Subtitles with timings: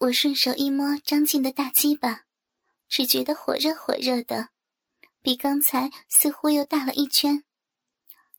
[0.00, 2.24] 我顺手一摸张静的大鸡巴，
[2.88, 4.48] 只觉得火热火热的，
[5.20, 7.44] 比刚才似乎又大了一圈。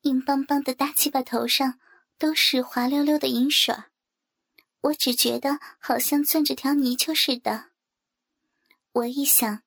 [0.02, 1.80] 硬邦邦的大鸡巴头上
[2.18, 3.76] 都是滑溜溜的银水
[4.82, 7.70] 我只觉得好像攥着条泥鳅似的。
[8.94, 9.62] 我一想，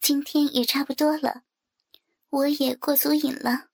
[0.00, 1.44] 今天也差不多了，
[2.28, 3.68] 我也过足瘾了，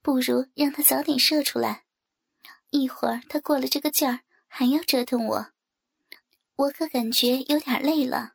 [0.00, 1.84] 不如让他早点射出来。
[2.70, 5.53] 一会儿他过了这个劲儿，还要折腾我。
[6.56, 8.34] 我可感觉有点累了，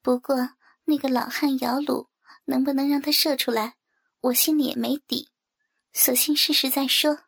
[0.00, 0.54] 不过
[0.84, 2.08] 那个老汉姚鲁
[2.46, 3.76] 能不能让他射出来，
[4.20, 5.28] 我心里也没底，
[5.92, 7.24] 索性试试再说。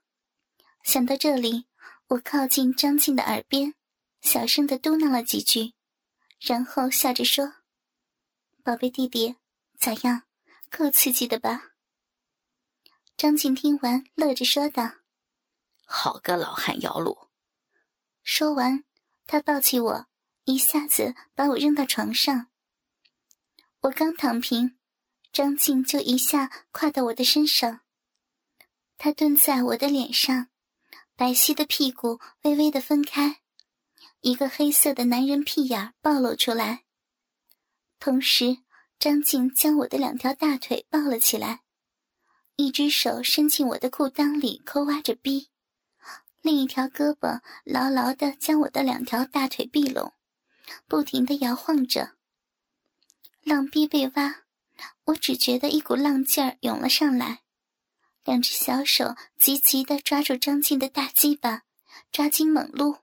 [0.83, 1.67] 想到这里，
[2.09, 3.75] 我靠近张静的耳边，
[4.23, 5.75] 小声的嘟囔了几句，
[6.41, 7.53] 然后笑着说
[8.65, 9.37] ：“宝贝弟弟，
[9.79, 10.23] 咋样？
[10.71, 11.73] 够刺激的吧？”
[13.19, 14.91] 张静听完，乐着说道
[15.85, 17.29] ：“好个老汉姚鲁！”
[18.25, 18.85] 说完。
[19.27, 20.07] 他抱起我，
[20.45, 22.49] 一下子把我扔到床上。
[23.83, 24.77] 我刚躺平，
[25.33, 27.81] 张静就一下跨到我的身上。
[28.99, 30.49] 他蹲在我的脸上，
[31.17, 33.41] 白皙的屁股微微的分开，
[34.21, 36.85] 一个黑色的男人屁眼暴露出来。
[37.99, 38.59] 同时，
[38.99, 41.63] 张静将我的两条大腿抱了起来，
[42.57, 45.49] 一只手伸进我的裤裆里抠挖着逼。
[46.43, 50.13] 另一条胳膊牢牢地将我的两条大腿闭拢，
[50.89, 52.17] 不停地摇晃着。
[53.43, 54.43] 浪逼被挖，
[55.05, 57.43] 我只觉得一股浪劲儿涌了上来，
[58.25, 61.63] 两只小手急急地抓住张静的大鸡巴，
[62.11, 62.97] 抓紧猛撸。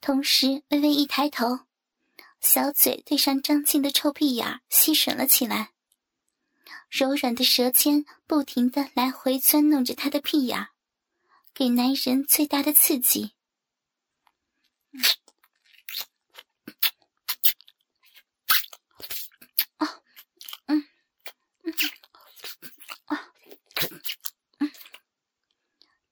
[0.00, 1.60] 同时微微一抬头，
[2.40, 5.72] 小嘴对上张静的臭屁眼吸吮了起来，
[6.88, 10.73] 柔软的舌尖不停地来回钻弄着他的屁眼儿。
[11.54, 13.32] 给男人最大的刺激。
[19.76, 20.02] 啊，
[20.66, 20.84] 嗯，
[21.62, 21.74] 嗯，
[23.04, 23.32] 啊，
[24.58, 24.72] 嗯，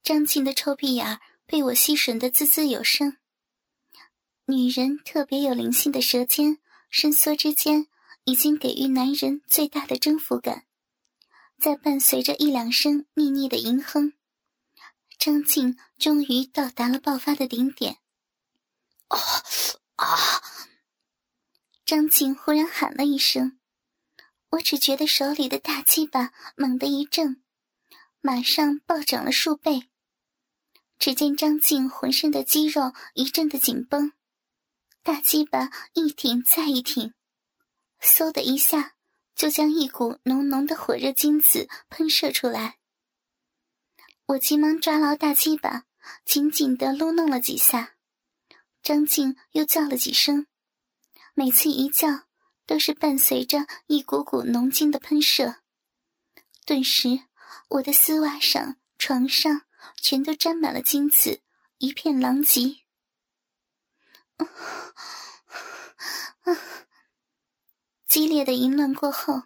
[0.04, 3.18] 张静的臭屁眼被我吸吮的滋滋有声。
[4.44, 6.58] 女人特别有灵性的舌尖
[6.88, 7.88] 伸缩之间，
[8.22, 10.66] 已经给予男人最大的征服感，
[11.58, 14.12] 在伴随着一两声腻腻的吟哼。
[15.24, 17.98] 张静终于到达了爆发的顶点。
[19.06, 19.16] 啊
[19.94, 20.42] 啊！
[21.84, 23.60] 张静忽然喊了一声，
[24.48, 27.40] 我只觉得手里的大鸡巴猛地一震，
[28.20, 29.88] 马上暴涨了数倍。
[30.98, 34.12] 只见张静浑身的肌肉一阵的紧绷，
[35.04, 37.14] 大鸡巴一挺再一挺，
[38.00, 38.96] 嗖的一下
[39.36, 42.80] 就将一股浓浓的火热精子喷射出来。
[44.26, 45.84] 我急忙抓牢大鸡巴，
[46.24, 47.96] 紧紧的撸弄了几下。
[48.82, 50.46] 张静又叫了几声，
[51.34, 52.22] 每次一叫
[52.66, 55.56] 都是伴随着一股股浓精的喷射。
[56.64, 57.20] 顿时，
[57.68, 59.62] 我的丝袜上、床上
[59.96, 61.42] 全都沾满了精子，
[61.78, 62.78] 一片狼藉。
[68.06, 69.42] 激烈的淫乱过后，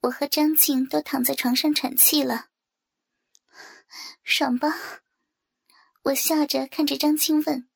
[0.00, 2.48] 我和张静都躺在床上喘气了。
[4.22, 4.68] 爽吧！
[6.02, 7.68] 我笑着看着张静问。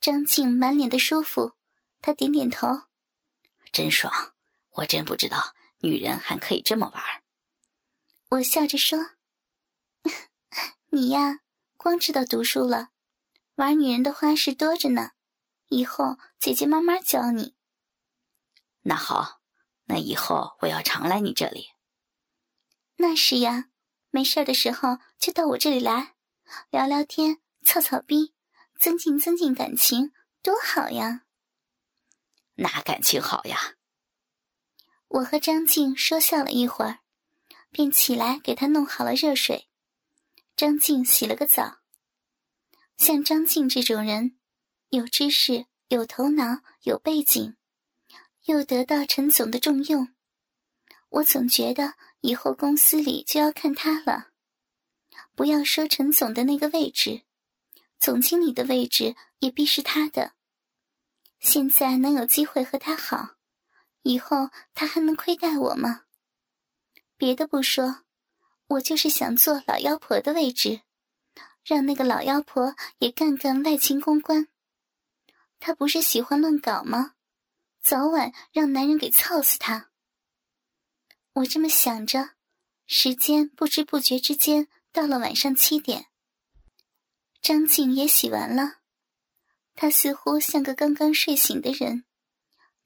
[0.00, 1.54] 张庆满脸的舒服，
[2.00, 2.68] 他点点头，
[3.72, 4.34] 真爽！
[4.70, 7.02] 我真不知道女人还可以这么玩。
[8.28, 9.12] 我笑着说
[10.90, 11.40] ：“你呀，
[11.76, 12.90] 光知道读书了，
[13.56, 15.12] 玩女人的花式多着呢。
[15.68, 17.56] 以后姐姐慢慢教你。”
[18.82, 19.40] 那好，
[19.86, 21.70] 那以后我要常来你这里。
[22.96, 23.70] 那是呀。
[24.10, 26.14] 没事的时候就到我这里来，
[26.70, 28.32] 聊聊天、操操逼，
[28.80, 31.24] 增进增进感情，多好呀！
[32.54, 33.74] 哪感情好呀？
[35.08, 37.00] 我和张静说笑了一会儿，
[37.70, 39.68] 便起来给他弄好了热水。
[40.56, 41.80] 张静洗了个澡。
[42.96, 44.38] 像张静这种人，
[44.88, 47.56] 有知识、有头脑、有背景，
[48.44, 50.08] 又得到陈总的重用，
[51.10, 51.94] 我总觉得。
[52.20, 54.28] 以后公司里就要看他了，
[55.34, 57.22] 不要说陈总的那个位置，
[57.98, 60.32] 总经理的位置也必是他的。
[61.38, 63.36] 现在能有机会和他好，
[64.02, 66.02] 以后他还能亏待我吗？
[67.16, 68.02] 别的不说，
[68.66, 70.82] 我就是想坐老妖婆的位置，
[71.64, 74.48] 让那个老妖婆也干干外勤公关。
[75.60, 77.14] 她不是喜欢乱搞吗？
[77.80, 79.87] 早晚让男人给操死她。
[81.38, 82.30] 我这么想着，
[82.86, 86.06] 时间不知不觉之间到了晚上七点。
[87.40, 88.78] 张静也洗完了，
[89.76, 92.04] 他似乎像个刚刚睡醒的人，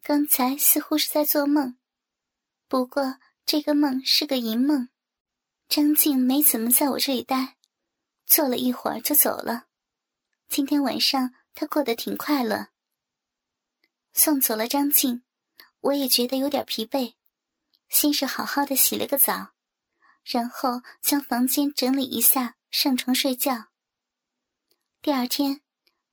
[0.02, 1.78] 刚才似乎是在做梦，
[2.68, 4.90] 不过这个梦是个淫梦。
[5.66, 7.56] 张静没怎么在我这里待，
[8.26, 9.68] 坐了一会儿就走了。
[10.48, 12.68] 今天晚上他过得挺快乐。
[14.12, 15.22] 送走了张静，
[15.80, 17.14] 我也觉得有点疲惫，
[17.92, 19.52] 先是好好的洗了个澡，
[20.24, 23.66] 然后将房间整理一下，上床睡觉。
[25.00, 25.60] 第二天。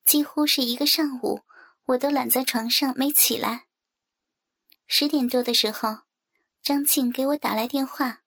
[0.06, 1.44] 几乎是一个上午，
[1.86, 3.68] 我都懒在床上没起来。
[4.88, 6.00] 十点多的时候，
[6.64, 8.24] 张静给我打来电话，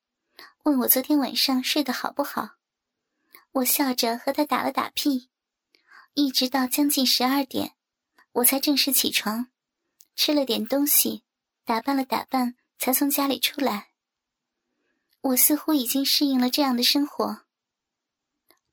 [0.62, 2.50] 问我昨天晚上睡得好不好。
[3.50, 5.28] 我笑着和他打了打屁，
[6.14, 7.74] 一直到将近十二点，
[8.30, 9.48] 我才正式起床，
[10.14, 11.24] 吃了点东西，
[11.64, 13.90] 打扮了打扮，才从家里出来。
[15.20, 17.42] 我似乎已经适应了这样的生活。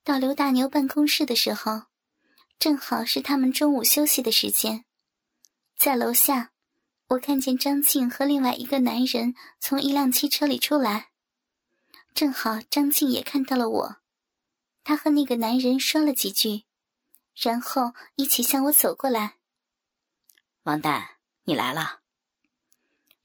[0.03, 1.83] 到刘大牛办公室的时候。
[2.57, 4.83] 正好是他们中午休息的时间，
[5.77, 6.51] 在楼下，
[7.07, 11.11] 我看见张静和另外一个男人从一辆汽车里出来。
[12.13, 13.97] 正好张静也看到了我，
[14.83, 16.65] 他和那个男人说了几句，
[17.33, 19.37] 然后一起向我走过来。
[20.63, 22.01] 王丹，你来了。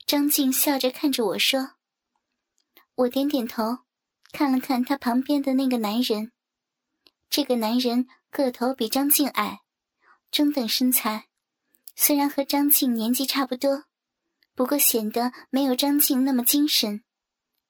[0.06, 1.72] 张静笑着看着我说
[2.94, 3.78] ：“我点点头，
[4.32, 6.32] 看了看他旁边的那个男人，
[7.28, 9.60] 这个男人。”个头比张静矮，
[10.32, 11.28] 中等身材，
[11.94, 13.84] 虽然和张静年纪差不多，
[14.56, 17.04] 不过显得没有张静那么精神。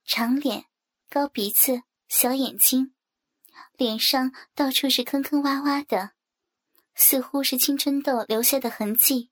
[0.07, 0.65] 长脸、
[1.11, 2.95] 高鼻子、小眼睛，
[3.77, 6.13] 脸上到处是坑坑洼洼的，
[6.95, 9.29] 似乎是青春痘留下的痕迹。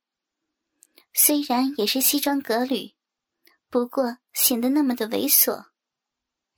[1.14, 2.94] 虽然也是西装革履，
[3.68, 5.66] 不过显得那么的猥琐。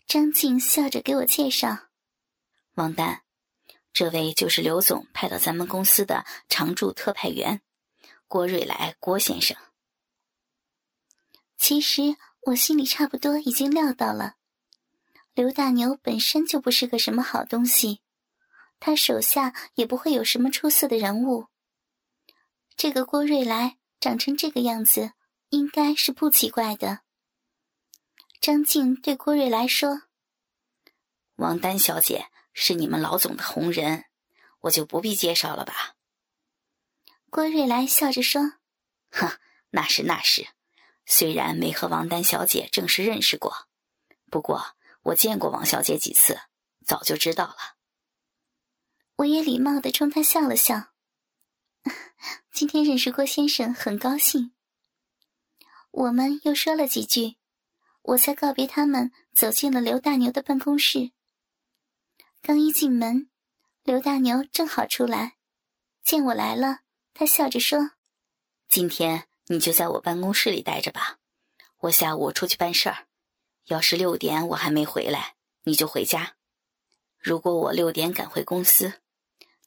[0.06, 1.88] 张静笑着给我介绍
[2.74, 3.22] ：“王丹。”
[3.92, 7.62] 这位就是刘总派到咱们公司的常驻特派员，
[8.26, 9.56] 郭瑞来，郭先生。
[11.56, 14.34] 其实我心里差不多已经料到了，
[15.32, 18.00] 刘大牛本身就不是个什么好东西，
[18.80, 21.46] 他手下也不会有什么出色的人物。
[22.76, 25.14] 这个郭瑞来长成这个样子，
[25.48, 27.00] 应该是不奇怪的。
[28.38, 30.02] 张静对郭瑞来说
[31.36, 34.04] ：“王丹小姐。”是你们老总的红人，
[34.60, 35.94] 我就不必介绍了吧。
[37.30, 38.42] 郭瑞来笑着说
[39.10, 39.38] ：“哼，
[39.70, 40.48] 那是那是，
[41.06, 43.68] 虽然没和王丹小姐正式认识过，
[44.30, 46.38] 不过我见过王小姐几次，
[46.84, 47.56] 早就知道了。”
[49.16, 50.92] 我也礼貌的冲他笑了笑
[52.52, 54.52] ：“今天认识郭先生，很高兴。”
[55.92, 57.36] 我们又说了几句，
[58.02, 61.12] 我才告别他们，走进了刘大牛的办公室。
[62.42, 63.30] 刚一进门，
[63.84, 65.36] 刘大牛正好出来，
[66.02, 66.80] 见我来了，
[67.14, 67.92] 他笑着说
[68.68, 71.18] ：“今天你就在我办公室里待着吧，
[71.78, 73.06] 我下午出去办事儿。
[73.66, 76.34] 要是六点我还没回来，你就回家；
[77.18, 79.00] 如果我六点赶回公司，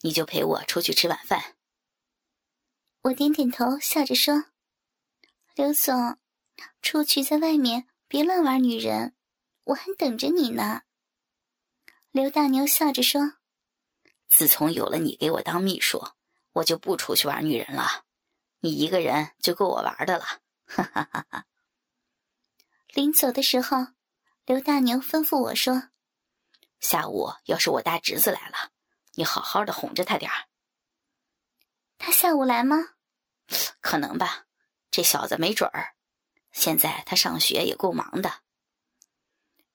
[0.01, 1.55] 你就陪我出去吃晚饭。”
[3.07, 4.48] 我点点头，笑着说
[5.56, 6.18] ：“刘总，
[6.81, 9.15] 出去在外面别乱玩女人，
[9.63, 10.81] 我还等着你呢。”
[12.12, 13.36] 刘大牛笑着说
[14.27, 16.06] ：“自从有了你给我当秘书，
[16.51, 18.04] 我就不出去玩女人了。
[18.59, 20.25] 你一个人就够我玩的了。”
[20.67, 21.46] 哈哈哈哈。
[22.89, 23.88] 临走的时候，
[24.43, 25.91] 刘大牛吩咐我说
[26.81, 28.72] ：“下午要是我大侄子来了，
[29.13, 30.50] 你好好的哄着他点儿。”
[31.98, 32.96] 他下午来吗？
[33.82, 34.46] 可能吧，
[34.92, 35.96] 这小子没准儿。
[36.51, 38.42] 现在他上学也够忙的。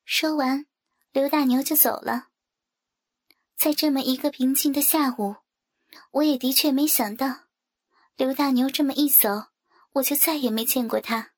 [0.05, 0.67] 说完。
[1.12, 2.29] 刘大牛就走了。
[3.55, 5.37] 在这么一个平静的下午，
[6.12, 7.41] 我也的确没想到，
[8.17, 9.49] 刘大牛这么一走，
[9.93, 11.33] 我就再也没见过他，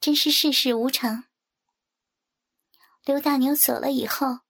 [0.00, 1.24] 真是世事无常。
[3.02, 4.40] 刘大牛走了以后，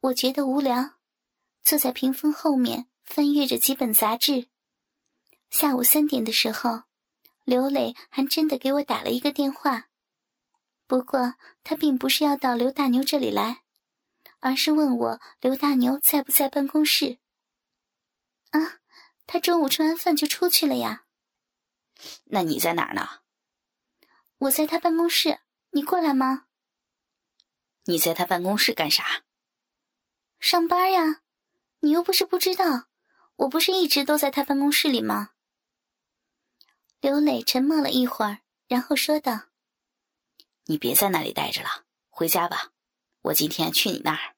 [0.00, 0.96] 我觉得无聊，
[1.64, 4.50] 坐在屏风后面翻阅着几本杂志。
[5.58, 6.82] 下午三点的时候，
[7.44, 9.88] 刘磊还真的给我打了一个电话，
[10.86, 13.62] 不过他并不是要到刘大牛这里来。
[14.40, 17.20] 而是问我刘大牛在不在办公室？
[18.50, 18.80] 啊，
[19.26, 21.06] 他中午吃完饭就出去了呀。
[22.24, 23.22] 那你在哪儿呢？
[24.36, 25.38] 我在他办公室，
[25.70, 26.48] 你过来吗？
[27.84, 29.22] 你在他办公室干啥？
[30.38, 31.22] 上班呀。
[31.80, 32.88] 你又不是不知道，
[33.36, 35.30] 我不是一直都在他办公室里吗？
[37.00, 38.38] 刘磊沉默了一会儿，
[38.68, 39.42] 然后说道
[40.64, 42.72] ：“你别在那里待着了，回家吧。
[43.22, 44.34] 我今天去你那儿。”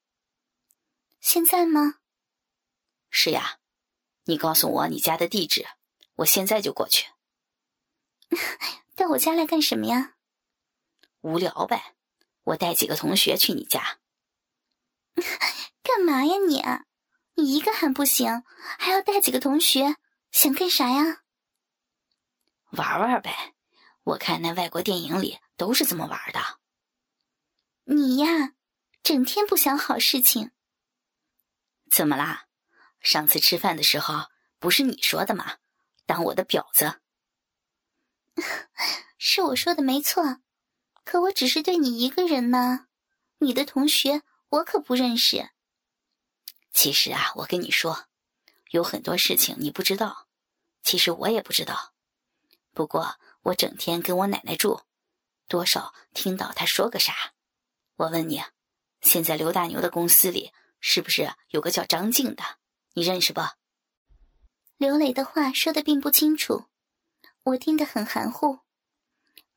[1.21, 1.95] 现在吗？
[3.09, 3.59] 是呀，
[4.25, 5.65] 你告诉我你家的地址，
[6.15, 7.09] 我现在就过去。
[8.95, 10.15] 到我家来干什么呀？
[11.21, 11.95] 无聊呗，
[12.43, 13.99] 我带几个同学去你家。
[15.81, 16.61] 干嘛呀你？
[17.35, 18.43] 你一个还不行，
[18.77, 19.95] 还要带几个同学，
[20.31, 21.23] 想干啥呀？
[22.71, 23.55] 玩玩呗，
[24.03, 26.59] 我看那外国电影里都是这么玩的。
[27.85, 28.53] 你呀，
[29.01, 30.51] 整天不想好事情。
[31.89, 32.45] 怎么啦？
[32.99, 34.27] 上次吃饭的时候
[34.59, 35.57] 不是你说的吗？
[36.05, 37.01] 当我的婊子。
[39.17, 40.39] 是我说的没错，
[41.03, 42.87] 可我只是对你一个人呢，
[43.39, 45.49] 你的同学我可不认识。
[46.71, 48.05] 其实啊，我跟你说，
[48.69, 50.27] 有很多事情你不知道，
[50.83, 51.93] 其实我也不知道。
[52.73, 54.81] 不过我整天跟我奶奶住，
[55.47, 57.33] 多少听到她说个啥。
[57.95, 58.41] 我问你，
[59.01, 62.43] 现在刘大牛的公司里是不是有个叫张静的？
[62.93, 63.41] 你认识不？
[64.77, 66.65] 刘磊的话说的并不清楚，
[67.43, 68.59] 我听得很含糊。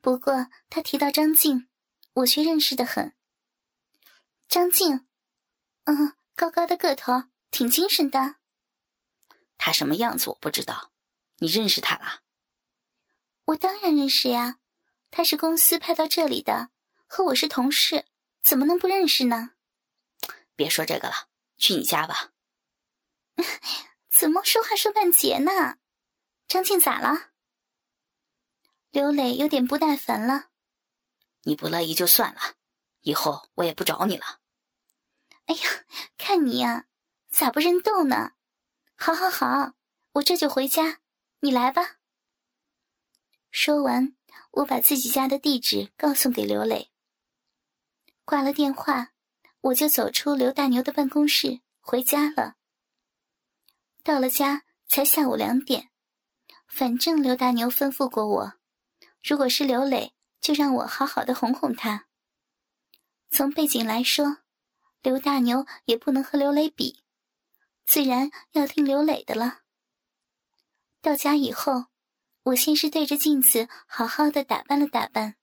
[0.00, 1.68] 不过他提到张静，
[2.14, 3.14] 我却认识的很。
[4.48, 5.06] 张静，
[5.84, 8.36] 嗯，高高的个头，挺精神的。
[9.56, 10.90] 他什么样子我不知道，
[11.38, 12.22] 你认识他了？
[13.46, 14.58] 我当然认识呀，
[15.10, 16.70] 他是公司派到这里的，
[17.06, 18.06] 和我是同事，
[18.42, 19.50] 怎么能不认识呢？
[20.54, 22.32] 别说这个了，去你家吧。
[24.10, 25.78] 怎么说话说半截呢？
[26.46, 27.30] 张静咋了？
[28.90, 30.50] 刘磊有点不耐烦了。
[31.42, 32.40] 你不乐意就算了，
[33.00, 34.40] 以后我也不找你了。
[35.46, 35.60] 哎呀，
[36.16, 36.86] 看你呀，
[37.28, 38.32] 咋不认斗呢？
[38.94, 39.72] 好好好，
[40.12, 41.00] 我这就回家，
[41.40, 41.96] 你来吧。
[43.52, 44.16] 说完，
[44.50, 46.90] 我把自己家的地址告诉给刘磊。
[48.24, 49.12] 挂了电话，
[49.60, 52.56] 我就走出刘大牛的办公室，回家了。
[54.02, 55.90] 到了家才下午两点，
[56.66, 58.54] 反正刘大牛吩咐过我，
[59.22, 62.06] 如果是刘磊，就让我好好的哄哄他。
[63.28, 64.38] 从背景来说，
[65.02, 67.04] 刘大牛也不能和刘磊比，
[67.84, 69.60] 自然要听刘磊的了。
[71.02, 71.91] 到家以后。
[72.44, 75.36] 我先是对着镜子好好的打扮了打扮，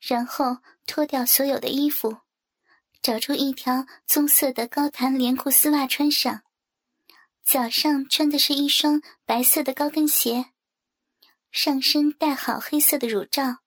[0.00, 2.18] 然后脱掉所有的衣服，
[3.00, 6.42] 找出一条棕色的高弹连裤丝袜穿上，
[7.44, 10.46] 脚上穿的是一双白色的高跟鞋，
[11.52, 13.58] 上身戴好黑色的乳罩，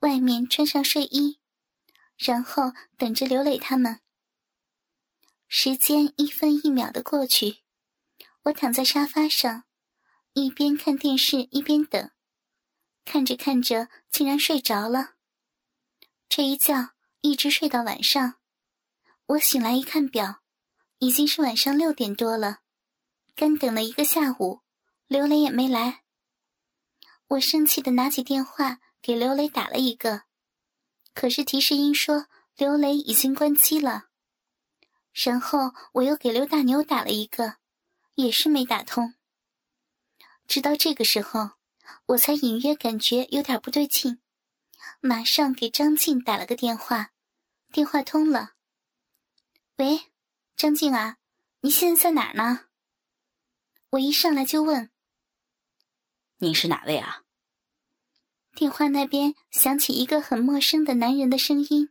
[0.00, 1.38] 外面穿上睡衣，
[2.16, 4.00] 然后等着刘磊他们。
[5.46, 7.58] 时间一分一秒的过去，
[8.44, 9.64] 我躺在沙发上。
[10.38, 12.10] 一边看电视一边等，
[13.06, 15.14] 看着看着竟然睡着了。
[16.28, 16.90] 这一觉
[17.22, 18.34] 一直睡到晚上。
[19.28, 20.42] 我醒来一看表，
[20.98, 22.58] 已经是晚上六点多了。
[23.34, 24.60] 干等了一个下午，
[25.06, 26.02] 刘磊也没来。
[27.28, 30.24] 我生气的拿起电话给刘磊打了一个，
[31.14, 32.26] 可是提示音说
[32.56, 34.08] 刘磊已经关机了。
[35.14, 37.56] 然后我又给刘大牛打了一个，
[38.16, 39.14] 也是没打通。
[40.46, 41.50] 直到这个时候，
[42.06, 44.20] 我才隐约感觉有点不对劲，
[45.00, 47.12] 马上给张静打了个电话，
[47.72, 48.54] 电话通了。
[49.76, 50.12] 喂，
[50.56, 51.18] 张静啊，
[51.60, 52.66] 你现在在哪儿呢？
[53.90, 54.90] 我一上来就问
[56.38, 57.24] ：“您是哪位啊？”
[58.54, 61.90] 电话那边响起一个很陌生的男人的声音：“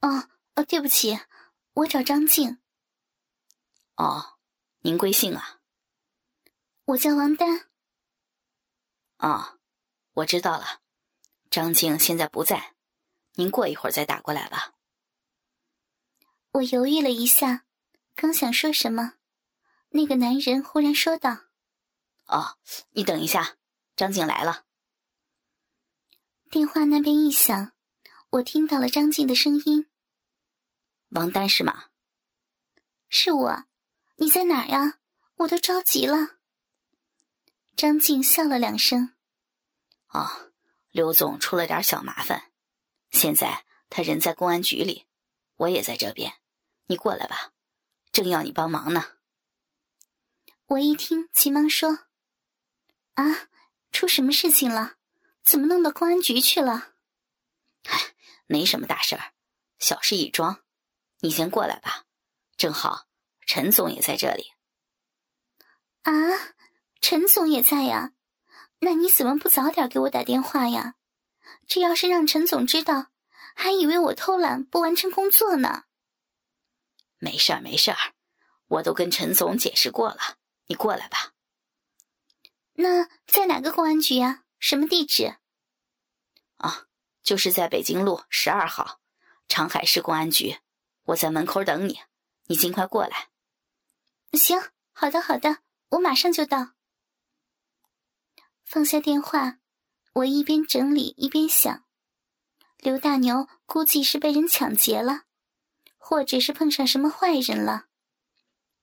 [0.00, 1.20] 哦哦，对不起，
[1.74, 2.58] 我找张静。
[3.96, 4.38] ”“哦，
[4.80, 5.55] 您贵姓啊？”
[6.86, 7.68] 我叫王丹。
[9.18, 9.58] 哦，
[10.12, 10.82] 我知道了，
[11.50, 12.76] 张静现在不在，
[13.34, 14.74] 您过一会儿再打过来吧。
[16.52, 17.64] 我犹豫了一下，
[18.14, 19.14] 刚想说什么，
[19.88, 21.46] 那个男人忽然说道
[22.26, 22.56] ：“哦，
[22.90, 23.56] 你等一下，
[23.96, 24.64] 张静来了。”
[26.52, 27.72] 电话那边一响，
[28.30, 29.90] 我听到了张静的声音
[31.10, 31.86] ：“王丹是吗
[33.10, 33.64] ？”“是我，
[34.18, 35.00] 你在哪儿呀？
[35.38, 36.35] 我都着急了。”
[37.76, 39.14] 张静笑了两声，
[40.08, 40.50] 哦，
[40.92, 42.50] 刘总出了点小麻烦，
[43.10, 45.06] 现在他人在公安局里，
[45.56, 46.40] 我也在这边，
[46.86, 47.52] 你过来吧，
[48.12, 49.18] 正要你帮忙呢。
[50.68, 52.06] 我一听，急忙说
[53.12, 53.50] ：“啊，
[53.92, 54.94] 出什么事情了？
[55.44, 56.94] 怎么弄到公安局去了？”
[57.84, 58.14] 唉，
[58.46, 59.34] 没什么大事儿，
[59.78, 60.64] 小事一桩，
[61.20, 62.06] 你先过来吧，
[62.56, 63.06] 正好
[63.44, 64.52] 陈总也在这里。
[66.04, 66.55] 啊。
[67.00, 68.12] 陈总也在呀，
[68.80, 70.94] 那你怎么不早点给我打电话呀？
[71.66, 73.08] 这要是让陈总知道，
[73.54, 75.84] 还以为我偷懒不完成工作呢。
[77.18, 77.98] 没事儿，没事儿，
[78.66, 80.38] 我都跟陈总解释过了。
[80.66, 81.32] 你过来吧。
[82.74, 84.44] 那在哪个公安局啊？
[84.58, 85.36] 什么地址？
[86.56, 86.86] 啊，
[87.22, 89.00] 就是在北京路十二号，
[89.48, 90.58] 长海市公安局。
[91.04, 92.00] 我在门口等你，
[92.46, 93.28] 你尽快过来。
[94.32, 94.60] 行，
[94.92, 95.58] 好的，好的，
[95.90, 96.75] 我马上就到。
[98.68, 99.60] 放下电话，
[100.12, 101.84] 我一边整理一边想：
[102.78, 105.22] 刘大牛估计是被人抢劫了，
[105.96, 107.86] 或者是碰上什么坏人了。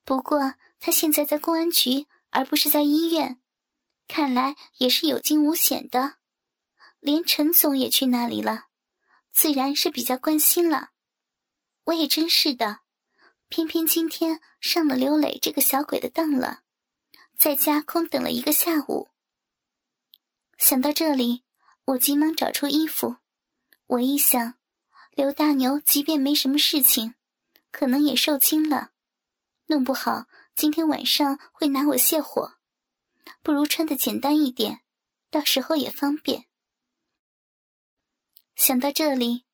[0.05, 3.41] 不过他现在在公安局，而不是在医院。
[4.07, 6.15] 看来也是有惊无险的，
[7.01, 8.67] 连陈总也去那里了，
[9.33, 10.91] 自然是比较关心了。
[11.83, 12.79] 我也真是的，
[13.49, 16.61] 偏偏今天上了刘磊这个小鬼的当了，
[17.37, 19.09] 在家空等了一个下午。
[20.57, 21.43] 想到这里，
[21.85, 23.17] 我急忙找出衣服。
[23.87, 24.55] 我一想，
[25.11, 27.15] 刘大牛即便没什么事情，
[27.71, 28.91] 可能也受惊了，
[29.67, 32.55] 弄不好今天晚上会拿我泄火。
[33.41, 34.81] 不如穿的简单一点，
[35.29, 36.45] 到时候也方便。
[38.55, 39.45] 想到这里，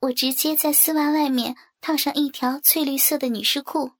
[0.00, 3.92] 我直接在丝袜外面套上一条翠绿色的女士裤，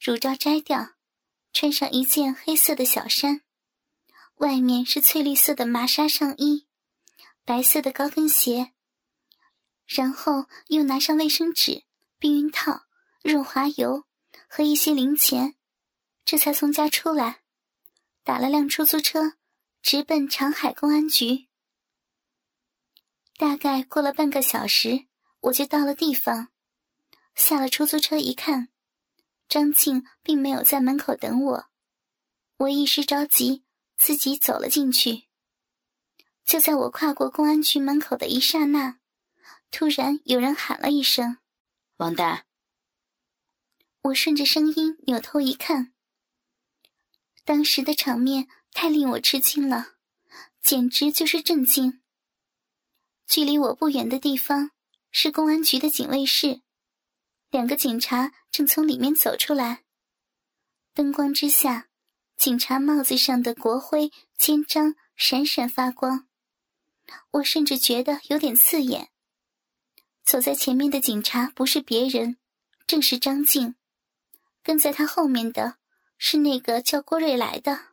[0.00, 0.94] 乳罩摘掉，
[1.52, 3.42] 穿上一件黑色的小衫，
[4.36, 6.66] 外面是翠绿色的麻纱上衣，
[7.44, 8.72] 白色的高跟鞋，
[9.86, 11.84] 然后又拿上卫生纸、
[12.18, 12.82] 避孕套、
[13.22, 14.04] 润滑油
[14.46, 15.56] 和一些零钱，
[16.24, 17.40] 这才从家出来。
[18.24, 19.34] 打了辆出租车，
[19.80, 21.46] 直奔长海公安局。
[23.38, 25.06] 大概过了半个小时，
[25.40, 26.48] 我就到了地方。
[27.34, 28.68] 下了出租车一看，
[29.48, 31.66] 张静并没有在门口等我。
[32.56, 33.65] 我一时着急，
[33.96, 35.28] 自己走了进去。
[36.44, 39.00] 就在我跨过公安局门口的一刹那，
[39.70, 41.38] 突然有人喊了一声
[41.98, 42.46] ：“王大！”
[44.02, 45.92] 我顺着声音扭头一看。
[47.44, 49.94] 当时的场面太令我吃惊了，
[50.62, 52.00] 简直就是震惊。
[53.26, 54.70] 距离我不远的地方
[55.10, 56.62] 是公安局的警卫室，
[57.50, 59.84] 两个警察正从里面走出来。
[60.94, 61.85] 灯光之下，
[62.36, 66.26] 警察帽子上的国徽肩章闪闪发光，
[67.32, 69.10] 我甚至觉得有点刺眼。
[70.22, 72.36] 走在前面的警察不是别人，
[72.86, 73.74] 正是张静，
[74.62, 75.78] 跟在他后面的。
[76.18, 77.88] 是那个叫郭瑞来的。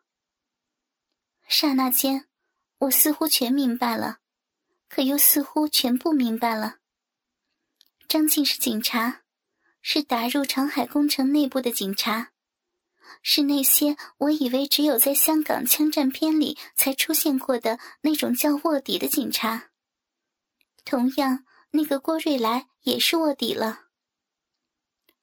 [1.47, 2.27] 刹那间，
[2.77, 4.19] 我似乎全明白了，
[4.87, 6.77] 可又似乎全不明白了。
[8.07, 9.23] 张静是警察，
[9.81, 12.31] 是打入长海工程内部的警察，
[13.21, 19.69] 是那些我以为只有在香港枪战片里才出现过的那种叫卧底的警察。
[20.85, 23.81] 同样，那个郭瑞来也是卧底了。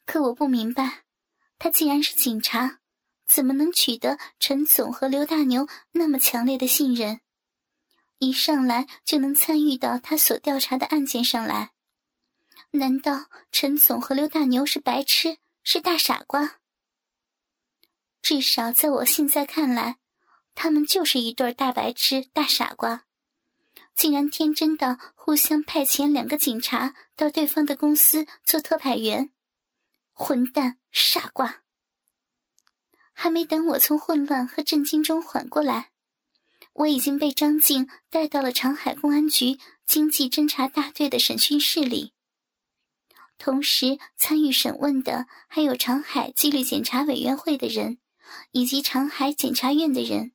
[0.06, 1.04] 可我不明白，
[1.58, 2.78] 他既然是警察。
[3.26, 7.20] 怎么能取得陈总和刘大牛那么强烈的信任？
[8.18, 11.70] 一上来就能参与到他所调查的案件上来？
[12.72, 16.59] 难道陈总和刘大牛是白痴，是大傻瓜？
[18.22, 19.96] 至少在我现在看来，
[20.54, 23.04] 他们就是一对大白痴、大傻瓜，
[23.94, 29.30] 竟然天真到互相派遣两个警察到对方的公司做特派员，
[30.12, 31.62] 混蛋、傻瓜！
[33.12, 35.90] 还没等我从混乱和震惊中缓过来，
[36.72, 42.12] 我已经被张静带到了长海公安局经济侦查大队的审讯室里。
[43.38, 47.98] 同时参与审问的还有长海纪律检查委员会的人，
[48.52, 50.32] 以及长海检察院的人。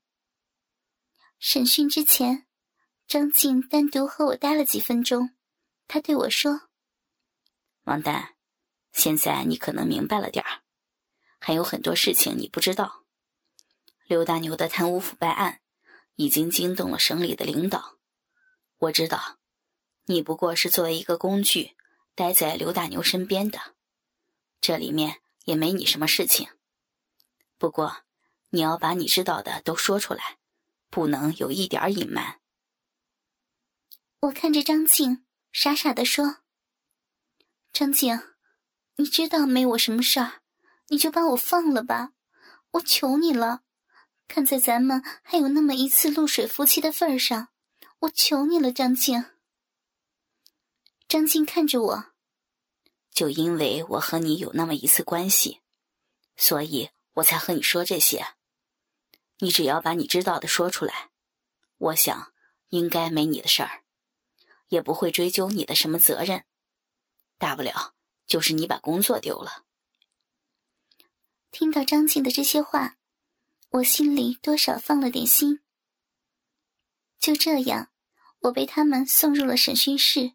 [1.39, 2.47] 审讯之前，
[3.07, 5.31] 张静单独和我待了几分钟，
[5.87, 6.69] 他对我说
[7.83, 8.35] ：“王丹，
[8.91, 10.61] 现在你可能明白了点儿。”
[11.39, 13.03] 还有很多事情你不知道。
[14.07, 15.61] 刘大牛的贪污腐败案
[16.15, 17.99] 已经惊动了省里的领导。
[18.77, 19.37] 我知道，
[20.05, 21.75] 你不过是作为一个工具，
[22.15, 23.75] 待在刘大牛身边的。
[24.61, 26.49] 这里面也没你什么事情。
[27.65, 28.03] 不过，
[28.51, 30.37] 你要把你知道的都说出来，
[30.91, 32.39] 不能有一点隐瞒。
[34.19, 36.43] 我看着张静，傻傻的说
[37.73, 38.21] ：“张静，
[38.97, 40.43] 你知道没我什么事儿。”
[40.89, 42.11] 你就把我放了吧，
[42.73, 43.63] 我求你了！
[44.27, 47.47] 看在咱们还有那么一次露水夫妻的份上，
[48.01, 49.25] 我求你了，张静。
[51.07, 52.13] 张静看着我，
[53.09, 55.61] 就因为我和你有那么一次关系，
[56.37, 58.25] 所以我才和你说这些。
[59.39, 61.09] 你只要把你知道的说出来，
[61.77, 62.33] 我想
[62.69, 63.83] 应该没你的事儿，
[64.69, 66.45] 也不会追究你的什么责任，
[67.37, 69.65] 大不了就是你把工作丢了。
[71.51, 72.97] 听到张静的这些话，
[73.71, 75.61] 我心里多少放了点心。
[77.19, 77.91] 就这样，
[78.39, 80.33] 我被他们送入了审讯室。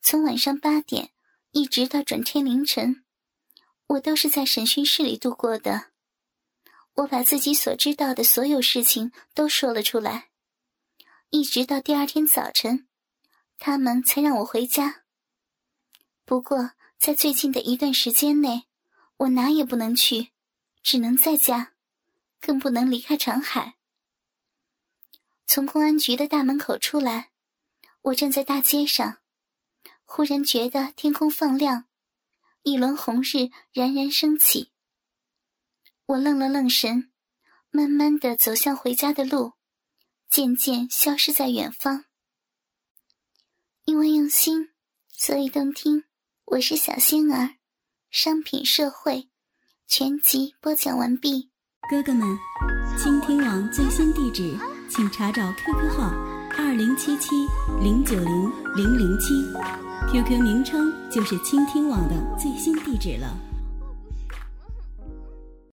[0.00, 1.12] 从晚上八点
[1.52, 3.03] 一直到转天凌晨，
[3.86, 5.90] 我都是在审讯室里度过的。
[6.94, 10.30] 我把自己所知道的所有事情都说了出来，
[11.30, 12.86] 一直到第二天早晨，
[13.58, 15.02] 他们才让我回家。
[16.24, 18.66] 不过，在最近的一段时间内，
[19.16, 20.30] 我哪也不能去，
[20.82, 21.72] 只能在家，
[22.40, 23.74] 更不能离开长海。
[25.46, 27.30] 从公安局的大门口出来，
[28.02, 29.18] 我站在大街上，
[30.04, 31.86] 忽然觉得天空放亮，
[32.64, 34.70] 一轮红日冉冉升起。
[36.06, 37.12] 我愣了愣神，
[37.70, 39.52] 慢慢的走向回家的路，
[40.30, 42.06] 渐渐消失在远方。
[43.84, 44.70] 因为用心，
[45.12, 46.04] 所以动听。
[46.46, 47.56] 我是小仙儿，
[48.10, 49.28] 商品社会
[49.86, 51.50] 全集播讲完毕。
[51.90, 52.26] 哥哥们，
[52.98, 56.08] 倾听网最新地址，请查找 QQ 号
[56.56, 57.28] 二零七七
[57.82, 59.34] 零九零零零七
[60.10, 63.53] ，QQ 名称就是倾听网的最新地址了。